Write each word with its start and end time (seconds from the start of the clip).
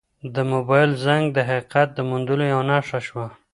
د 0.35 0.37
موبایل 0.51 0.91
زنګ 1.05 1.23
د 1.33 1.37
حقیقت 1.49 1.87
د 1.93 1.99
موندلو 2.09 2.43
یوه 2.53 2.63
نښه 2.69 2.99
شوه. 3.07 3.27